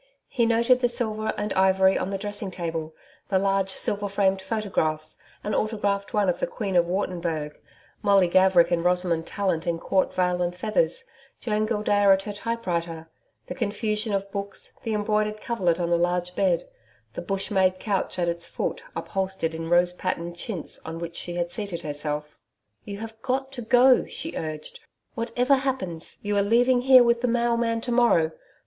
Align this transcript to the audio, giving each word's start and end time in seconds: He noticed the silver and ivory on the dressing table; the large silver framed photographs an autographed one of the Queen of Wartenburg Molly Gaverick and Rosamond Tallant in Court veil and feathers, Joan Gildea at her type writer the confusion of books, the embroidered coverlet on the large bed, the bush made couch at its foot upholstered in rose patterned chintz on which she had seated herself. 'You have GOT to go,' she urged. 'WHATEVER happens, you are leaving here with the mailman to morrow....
He 0.29 0.47
noticed 0.47 0.79
the 0.81 0.89
silver 0.89 1.31
and 1.37 1.53
ivory 1.53 1.95
on 1.95 2.09
the 2.09 2.17
dressing 2.17 2.49
table; 2.49 2.95
the 3.29 3.37
large 3.37 3.69
silver 3.69 4.09
framed 4.09 4.41
photographs 4.41 5.21
an 5.43 5.53
autographed 5.53 6.11
one 6.11 6.27
of 6.27 6.39
the 6.39 6.47
Queen 6.47 6.75
of 6.75 6.87
Wartenburg 6.87 7.61
Molly 8.01 8.27
Gaverick 8.27 8.71
and 8.71 8.83
Rosamond 8.83 9.27
Tallant 9.27 9.67
in 9.67 9.77
Court 9.77 10.11
veil 10.11 10.41
and 10.41 10.55
feathers, 10.57 11.03
Joan 11.39 11.67
Gildea 11.67 12.11
at 12.11 12.23
her 12.23 12.33
type 12.33 12.65
writer 12.65 13.11
the 13.45 13.53
confusion 13.53 14.11
of 14.11 14.31
books, 14.31 14.73
the 14.81 14.95
embroidered 14.95 15.39
coverlet 15.39 15.79
on 15.79 15.91
the 15.91 15.97
large 15.99 16.33
bed, 16.35 16.63
the 17.13 17.21
bush 17.21 17.51
made 17.51 17.77
couch 17.77 18.17
at 18.17 18.27
its 18.27 18.47
foot 18.47 18.81
upholstered 18.95 19.53
in 19.53 19.69
rose 19.69 19.93
patterned 19.93 20.35
chintz 20.35 20.79
on 20.83 20.97
which 20.97 21.15
she 21.15 21.35
had 21.35 21.51
seated 21.51 21.83
herself. 21.83 22.39
'You 22.85 22.97
have 22.97 23.21
GOT 23.21 23.51
to 23.51 23.61
go,' 23.61 24.05
she 24.07 24.35
urged. 24.35 24.79
'WHATEVER 25.13 25.57
happens, 25.57 26.17
you 26.23 26.35
are 26.37 26.41
leaving 26.41 26.81
here 26.81 27.03
with 27.03 27.21
the 27.21 27.27
mailman 27.27 27.81
to 27.81 27.91
morrow.... 27.91 28.31